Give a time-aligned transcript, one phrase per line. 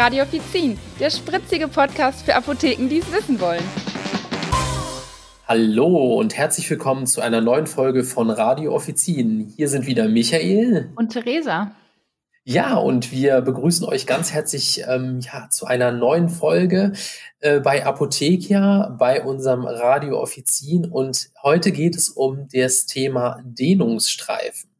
[0.00, 3.62] Radio Offizin, der spritzige Podcast für Apotheken, die es wissen wollen.
[5.46, 9.52] Hallo und herzlich willkommen zu einer neuen Folge von Radio Offizin.
[9.54, 11.72] Hier sind wieder Michael und Theresa.
[12.44, 16.94] Ja, und wir begrüßen euch ganz herzlich ähm, ja, zu einer neuen Folge
[17.40, 20.86] äh, bei Apothekia, bei unserem Radio Offizin.
[20.86, 24.70] Und heute geht es um das Thema Dehnungsstreifen.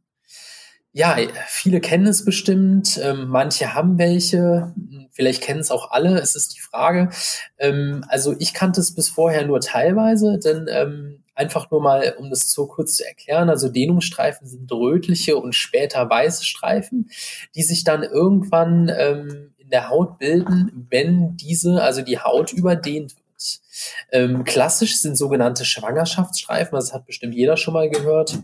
[0.93, 1.17] Ja,
[1.47, 4.75] viele kennen es bestimmt, ähm, manche haben welche,
[5.21, 7.11] vielleicht kennen es auch alle, es ist die Frage.
[7.59, 12.31] Ähm, also ich kannte es bis vorher nur teilweise, denn ähm, einfach nur mal, um
[12.31, 17.11] das so kurz zu erklären, also Dehnungsstreifen sind rötliche und später weiße Streifen,
[17.55, 23.15] die sich dann irgendwann ähm, in der Haut bilden, wenn diese, also die Haut überdehnt
[23.15, 23.61] wird.
[24.13, 28.39] Ähm, klassisch sind sogenannte Schwangerschaftsstreifen, das hat bestimmt jeder schon mal gehört.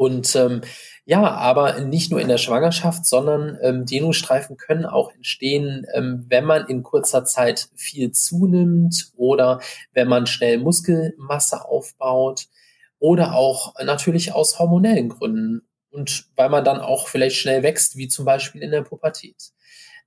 [0.00, 0.62] Und ähm,
[1.04, 6.46] ja, aber nicht nur in der Schwangerschaft, sondern ähm, Dehnungsstreifen können auch entstehen, ähm, wenn
[6.46, 9.60] man in kurzer Zeit viel zunimmt oder
[9.92, 12.46] wenn man schnell Muskelmasse aufbaut
[12.98, 18.08] oder auch natürlich aus hormonellen Gründen und weil man dann auch vielleicht schnell wächst, wie
[18.08, 19.50] zum Beispiel in der Pubertät.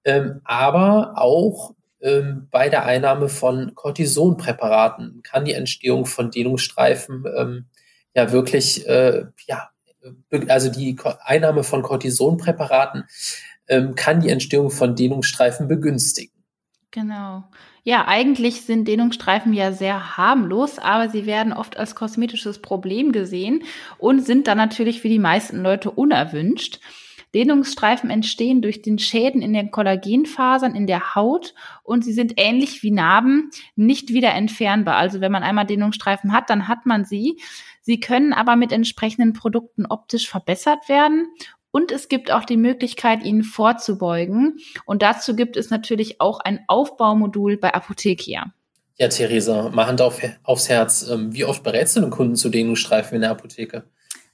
[0.05, 7.65] Ähm, aber auch ähm, bei der Einnahme von Cortisonpräparaten kann die Entstehung von Dehnungsstreifen ähm,
[8.15, 9.69] ja wirklich äh, ja
[10.47, 13.05] also die Einnahme von Cortisonpräparaten
[13.67, 16.33] ähm, kann die Entstehung von Dehnungsstreifen begünstigen.
[16.91, 17.43] Genau.
[17.83, 23.63] Ja, eigentlich sind Dehnungsstreifen ja sehr harmlos, aber sie werden oft als kosmetisches Problem gesehen
[23.97, 26.79] und sind dann natürlich für die meisten Leute unerwünscht.
[27.33, 31.53] Dehnungsstreifen entstehen durch den Schäden in den Kollagenfasern in der Haut
[31.83, 34.97] und sie sind ähnlich wie Narben nicht wieder entfernbar.
[34.97, 37.39] Also wenn man einmal Dehnungsstreifen hat, dann hat man sie.
[37.81, 41.27] Sie können aber mit entsprechenden Produkten optisch verbessert werden
[41.75, 44.59] und es gibt auch die Möglichkeit, ihnen vorzubeugen.
[44.85, 48.53] Und dazu gibt es natürlich auch ein Aufbaumodul bei Apothekia.
[48.99, 51.09] Ja, Theresa, mal Hand auf, aufs Herz.
[51.09, 53.85] Ähm, wie oft berätst du den Kunden zu Dehnungsstreifen in der Apotheke?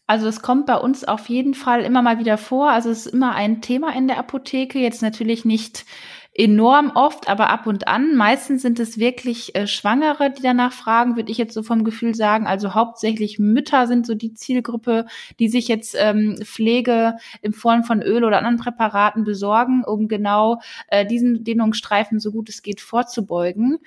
[0.09, 2.71] Also es kommt bei uns auf jeden Fall immer mal wieder vor.
[2.71, 4.79] Also es ist immer ein Thema in der Apotheke.
[4.79, 5.85] Jetzt natürlich nicht
[6.33, 8.15] enorm oft, aber ab und an.
[8.15, 12.15] Meistens sind es wirklich äh, Schwangere, die danach fragen, würde ich jetzt so vom Gefühl
[12.15, 12.47] sagen.
[12.47, 15.05] Also hauptsächlich Mütter sind so die Zielgruppe,
[15.37, 20.59] die sich jetzt ähm, Pflege in Form von Öl oder anderen Präparaten besorgen, um genau
[20.87, 23.77] äh, diesen Dehnungsstreifen so gut es geht vorzubeugen.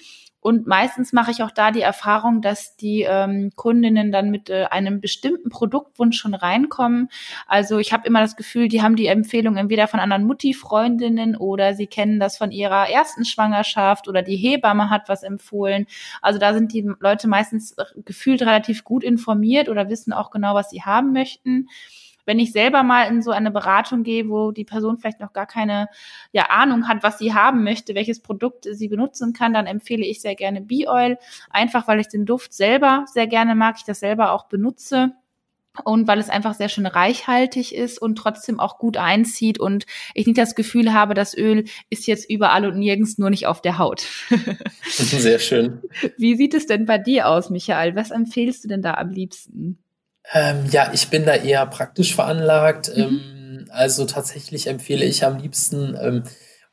[0.42, 4.64] Und meistens mache ich auch da die Erfahrung, dass die ähm, Kundinnen dann mit äh,
[4.64, 7.10] einem bestimmten Produktwunsch schon reinkommen.
[7.47, 11.75] Also ich habe immer das Gefühl, die haben die Empfehlung entweder von anderen Mutti-Freundinnen oder
[11.75, 15.86] sie kennen das von ihrer ersten Schwangerschaft oder die Hebamme hat was empfohlen.
[16.20, 20.70] Also da sind die Leute meistens gefühlt relativ gut informiert oder wissen auch genau, was
[20.70, 21.69] sie haben möchten
[22.25, 25.47] wenn ich selber mal in so eine Beratung gehe, wo die Person vielleicht noch gar
[25.47, 25.88] keine
[26.33, 30.21] ja, Ahnung hat, was sie haben möchte, welches Produkt sie benutzen kann, dann empfehle ich
[30.21, 31.19] sehr gerne Bee-Oil,
[31.50, 35.12] einfach weil ich den Duft selber sehr gerne mag, ich das selber auch benutze
[35.84, 40.27] und weil es einfach sehr schön reichhaltig ist und trotzdem auch gut einzieht und ich
[40.27, 43.78] nicht das Gefühl habe, das Öl ist jetzt überall und nirgends nur nicht auf der
[43.78, 44.06] Haut.
[44.84, 45.81] sehr schön.
[46.19, 47.97] Wie sieht es denn bei dir aus, Michael?
[47.97, 49.81] Was empfehlst du denn da am liebsten?
[50.33, 52.97] Ähm, ja, ich bin da eher praktisch veranlagt.
[52.97, 53.03] Mhm.
[53.03, 56.25] Ähm, also tatsächlich empfehle ich am liebsten ähm,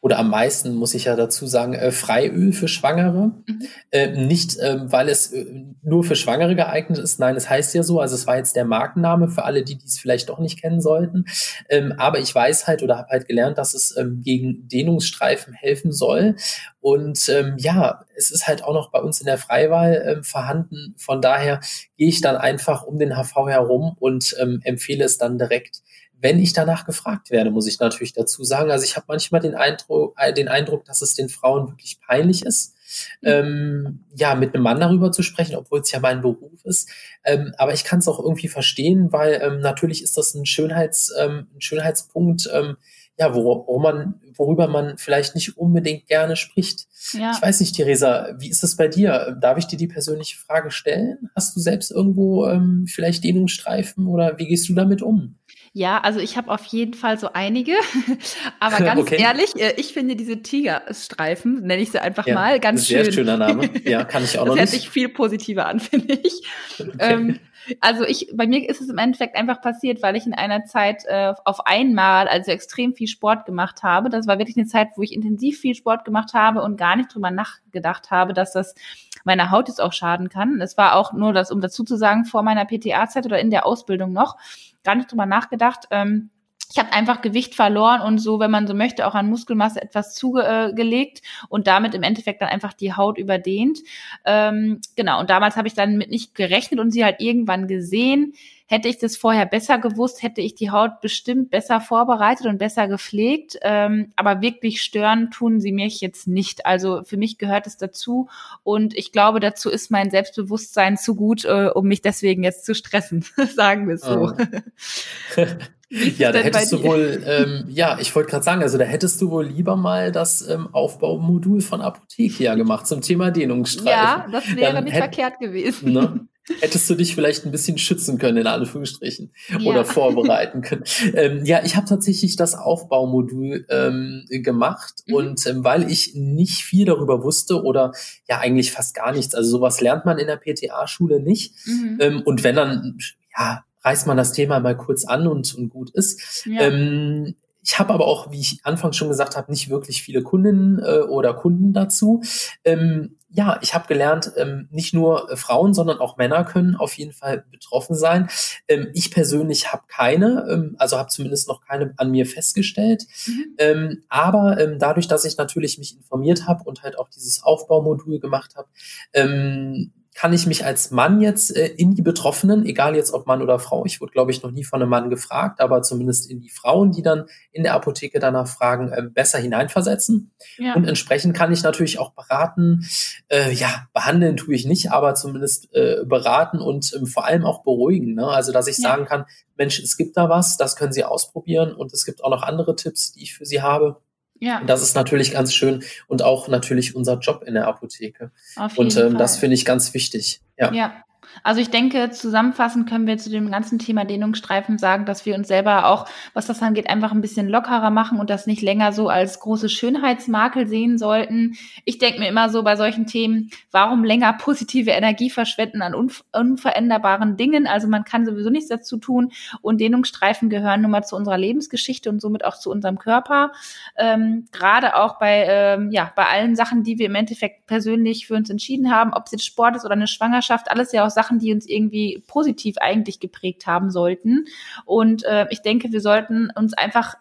[0.02, 3.32] oder am meisten, muss ich ja dazu sagen, äh, Freiöl für Schwangere.
[3.46, 3.68] Mhm.
[3.92, 5.46] Äh, nicht, ähm, weil es äh,
[5.82, 7.20] nur für Schwangere geeignet ist.
[7.20, 8.00] Nein, es heißt ja so.
[8.00, 11.26] Also es war jetzt der Markenname für alle, die dies vielleicht doch nicht kennen sollten.
[11.68, 15.92] Ähm, aber ich weiß halt oder habe halt gelernt, dass es ähm, gegen Dehnungsstreifen helfen
[15.92, 16.38] soll.
[16.80, 20.96] Und ähm, ja, es ist halt auch noch bei uns in der Freiwahl ähm, vorhanden.
[20.98, 21.60] Von daher
[21.98, 25.82] gehe ich dann einfach um den HV herum und ähm, empfehle es dann direkt
[26.22, 28.72] wenn ich danach gefragt werde, muss ich natürlich dazu sagen.
[28.72, 32.46] Also ich habe manchmal den Eindruck, äh, den Eindruck, dass es den Frauen wirklich peinlich
[32.46, 32.76] ist,
[33.22, 33.30] mhm.
[33.30, 36.90] ähm, ja, mit einem Mann darüber zu sprechen, obwohl es ja mein Beruf ist.
[37.24, 41.14] Ähm, aber ich kann es auch irgendwie verstehen, weil ähm, natürlich ist das ein, Schönheits,
[41.18, 42.76] ähm, ein Schönheitspunkt, ähm,
[43.18, 46.88] ja, wo, wo man, worüber man vielleicht nicht unbedingt gerne spricht.
[47.12, 47.34] Ja.
[47.36, 49.38] Ich weiß nicht, Theresa, wie ist es bei dir?
[49.40, 51.30] Darf ich dir die persönliche Frage stellen?
[51.36, 55.39] Hast du selbst irgendwo ähm, vielleicht Dehnungsstreifen oder wie gehst du damit um?
[55.74, 57.74] Ja, also ich habe auf jeden Fall so einige.
[58.60, 59.22] Aber ganz okay.
[59.22, 63.06] ehrlich, äh, ich finde diese Tigerstreifen, nenne ich sie einfach ja, mal, ganz sehr schön.
[63.06, 63.70] Sehr schöner Name.
[63.86, 64.64] Ja, kann ich auch das noch nicht.
[64.64, 66.42] Das hört sich viel positiver an, finde ich.
[66.80, 66.92] Okay.
[67.00, 67.40] Ähm,
[67.80, 71.04] also ich, bei mir ist es im Endeffekt einfach passiert, weil ich in einer Zeit
[71.06, 74.10] äh, auf einmal also extrem viel Sport gemacht habe.
[74.10, 77.14] Das war wirklich eine Zeit, wo ich intensiv viel Sport gemacht habe und gar nicht
[77.14, 78.76] drüber nachgedacht habe, dass das
[79.24, 80.62] meiner Haut jetzt auch schaden kann.
[80.62, 83.66] Es war auch nur das, um dazu zu sagen, vor meiner PTA-Zeit oder in der
[83.66, 84.38] Ausbildung noch
[84.84, 85.88] gar nicht drüber nachgedacht.
[85.92, 86.30] Ähm,
[86.72, 90.14] ich habe einfach Gewicht verloren und so, wenn man so möchte, auch an Muskelmasse etwas
[90.14, 93.80] zugelegt und damit im Endeffekt dann einfach die Haut überdehnt.
[94.24, 98.34] Ähm, genau, und damals habe ich dann mit nicht gerechnet und sie halt irgendwann gesehen.
[98.68, 102.88] Hätte ich das vorher besser gewusst, hätte ich die Haut bestimmt besser vorbereitet und besser
[102.88, 103.58] gepflegt.
[103.64, 106.68] Ähm, aber wirklich stören tun sie mich jetzt nicht.
[106.68, 108.30] Also für mich gehört es dazu.
[108.62, 112.76] Und ich glaube, dazu ist mein Selbstbewusstsein zu gut, äh, um mich deswegen jetzt zu
[112.76, 113.26] stressen.
[113.56, 114.34] Sagen wir es so.
[114.38, 115.46] Oh.
[115.90, 119.32] ja, da hättest du wohl, ähm, ja, ich wollte gerade sagen, also da hättest du
[119.32, 123.92] wohl lieber mal das ähm, Aufbaumodul von Apothekia gemacht zum Thema Dehnungsstreifen.
[123.92, 125.94] Ja, das wäre Dann nicht hätt, verkehrt gewesen.
[125.94, 126.28] Ne,
[126.60, 129.60] hättest du dich vielleicht ein bisschen schützen können, in Anführungsstrichen, ja.
[129.62, 130.84] oder vorbereiten können.
[131.14, 135.14] Ähm, ja, ich habe tatsächlich das Aufbaumodul ähm, gemacht mhm.
[135.16, 137.94] und ähm, weil ich nicht viel darüber wusste oder
[138.28, 141.56] ja eigentlich fast gar nichts, also sowas lernt man in der PTA-Schule nicht.
[141.66, 141.98] Mhm.
[142.00, 142.98] Ähm, und wenn dann,
[143.38, 146.46] ja, reißt man das Thema mal kurz an und, und gut ist.
[146.46, 146.62] Ja.
[146.62, 150.80] Ähm, ich habe aber auch, wie ich anfangs schon gesagt habe, nicht wirklich viele Kundinnen
[150.80, 152.22] äh, oder Kunden dazu.
[152.64, 156.94] Ähm, ja, ich habe gelernt, ähm, nicht nur äh, Frauen, sondern auch Männer können auf
[156.94, 158.28] jeden Fall betroffen sein.
[158.68, 163.06] Ähm, ich persönlich habe keine, ähm, also habe zumindest noch keine an mir festgestellt.
[163.28, 163.56] Mhm.
[163.60, 168.20] Ähm, aber ähm, dadurch, dass ich natürlich mich informiert habe und halt auch dieses Aufbaumodul
[168.20, 168.70] gemacht habe,
[169.14, 173.42] ähm, kann ich mich als Mann jetzt äh, in die Betroffenen, egal jetzt ob Mann
[173.42, 176.42] oder Frau, ich wurde, glaube ich, noch nie von einem Mann gefragt, aber zumindest in
[176.42, 177.24] die Frauen, die dann
[177.54, 180.32] in der Apotheke danach fragen, äh, besser hineinversetzen.
[180.58, 180.74] Ja.
[180.76, 182.86] Und entsprechend kann ich natürlich auch beraten,
[183.30, 187.64] äh, ja, behandeln tue ich nicht, aber zumindest äh, beraten und ähm, vor allem auch
[187.64, 188.16] beruhigen.
[188.16, 188.28] Ne?
[188.28, 188.90] Also, dass ich ja.
[188.90, 189.24] sagen kann,
[189.56, 192.76] Mensch, es gibt da was, das können Sie ausprobieren und es gibt auch noch andere
[192.76, 194.02] Tipps, die ich für Sie habe.
[194.40, 194.62] Ja.
[194.66, 198.32] Das ist natürlich ganz schön und auch natürlich unser Job in der Apotheke.
[198.56, 200.42] Auf jeden und ähm, das finde ich ganz wichtig.
[200.58, 200.72] Ja.
[200.74, 201.04] ja.
[201.44, 205.48] Also ich denke, zusammenfassend können wir zu dem ganzen Thema Dehnungsstreifen sagen, dass wir uns
[205.48, 209.10] selber auch, was das angeht, einfach ein bisschen lockerer machen und das nicht länger so
[209.10, 211.56] als große Schönheitsmakel sehen sollten.
[211.86, 216.24] Ich denke mir immer so bei solchen Themen, warum länger positive Energie verschwenden an unver
[216.34, 217.68] unveränderbaren Dingen?
[217.68, 222.10] Also man kann sowieso nichts dazu tun und Dehnungsstreifen gehören nun mal zu unserer Lebensgeschichte
[222.10, 223.52] und somit auch zu unserem Körper.
[223.98, 228.36] Ähm, Gerade auch bei, ähm, ja, bei allen Sachen, die wir im Endeffekt persönlich für
[228.36, 231.40] uns entschieden haben, ob es jetzt Sport ist oder eine Schwangerschaft, alles ja auch Sachen,
[231.40, 234.46] die uns irgendwie positiv eigentlich geprägt haben sollten.
[234.86, 237.16] Und äh, ich denke, wir sollten uns einfach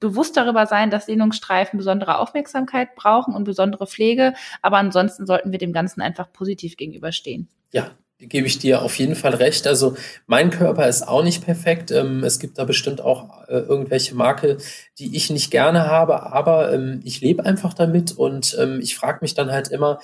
[0.00, 4.34] bewusst darüber sein, dass Dehnungsstreifen besondere Aufmerksamkeit brauchen und besondere Pflege.
[4.60, 7.48] Aber ansonsten sollten wir dem Ganzen einfach positiv gegenüberstehen.
[7.72, 9.66] Ja, gebe ich dir auf jeden Fall recht.
[9.66, 9.96] Also
[10.26, 11.90] mein Körper ist auch nicht perfekt.
[11.90, 14.58] Ähm, es gibt da bestimmt auch äh, irgendwelche Makel,
[14.98, 19.18] die ich nicht gerne habe, aber ähm, ich lebe einfach damit und ähm, ich frage
[19.22, 20.00] mich dann halt immer,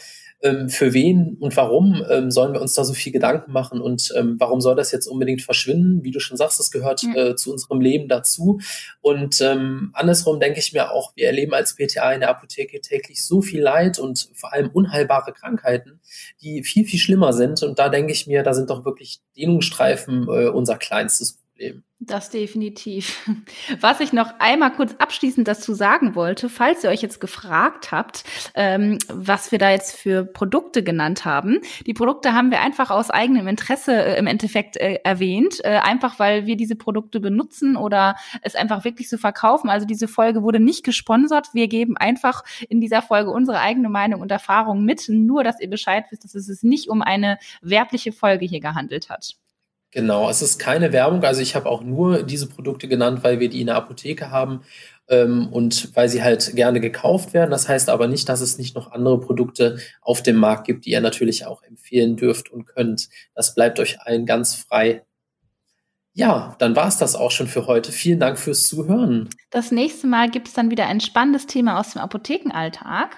[0.68, 4.36] für wen und warum ähm, sollen wir uns da so viel Gedanken machen und ähm,
[4.38, 6.02] warum soll das jetzt unbedingt verschwinden?
[6.02, 7.16] Wie du schon sagst, das gehört mhm.
[7.16, 8.58] äh, zu unserem Leben dazu.
[9.02, 13.24] Und ähm, andersrum denke ich mir auch, wir erleben als PTA in der Apotheke täglich
[13.24, 16.00] so viel Leid und vor allem unheilbare Krankheiten,
[16.40, 17.62] die viel, viel schlimmer sind.
[17.62, 21.49] Und da denke ich mir, da sind doch wirklich Dehnungsstreifen äh, unser kleinstes Problem.
[22.02, 23.28] Das definitiv.
[23.80, 28.24] Was ich noch einmal kurz abschließend dazu sagen wollte, falls ihr euch jetzt gefragt habt,
[28.54, 31.60] ähm, was wir da jetzt für Produkte genannt haben.
[31.86, 36.18] Die Produkte haben wir einfach aus eigenem Interesse äh, im Endeffekt äh, erwähnt, äh, einfach
[36.18, 39.68] weil wir diese Produkte benutzen oder es einfach wirklich so verkaufen.
[39.68, 41.48] Also diese Folge wurde nicht gesponsert.
[41.52, 45.68] Wir geben einfach in dieser Folge unsere eigene Meinung und Erfahrung mit, nur dass ihr
[45.68, 49.36] Bescheid wisst, dass es sich nicht um eine werbliche Folge hier gehandelt hat.
[49.92, 51.24] Genau, es ist keine Werbung.
[51.24, 54.62] Also ich habe auch nur diese Produkte genannt, weil wir die in der Apotheke haben
[55.08, 57.50] ähm, und weil sie halt gerne gekauft werden.
[57.50, 60.90] Das heißt aber nicht, dass es nicht noch andere Produkte auf dem Markt gibt, die
[60.90, 63.08] ihr natürlich auch empfehlen dürft und könnt.
[63.34, 65.02] Das bleibt euch allen ganz frei.
[66.12, 67.92] Ja, dann war es das auch schon für heute.
[67.92, 69.28] Vielen Dank fürs Zuhören.
[69.50, 73.16] Das nächste Mal gibt es dann wieder ein spannendes Thema aus dem Apothekenalltag.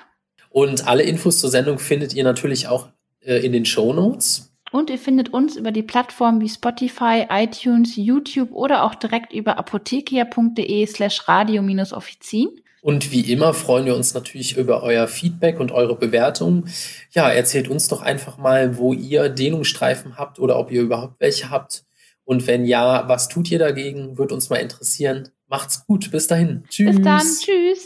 [0.50, 2.88] Und alle Infos zur Sendung findet ihr natürlich auch
[3.20, 4.51] äh, in den Show Notes.
[4.72, 9.58] Und ihr findet uns über die Plattformen wie Spotify, iTunes, YouTube oder auch direkt über
[9.58, 12.48] apothekia.de slash radio-offizin.
[12.80, 16.64] Und wie immer freuen wir uns natürlich über euer Feedback und eure Bewertung.
[17.12, 21.50] Ja, erzählt uns doch einfach mal, wo ihr Dehnungsstreifen habt oder ob ihr überhaupt welche
[21.50, 21.84] habt.
[22.24, 24.18] Und wenn ja, was tut ihr dagegen?
[24.18, 25.28] Würde uns mal interessieren.
[25.48, 26.10] Macht's gut.
[26.10, 26.64] Bis dahin.
[26.70, 26.96] Tschüss.
[26.96, 27.20] Bis dann.
[27.20, 27.84] Tschüss.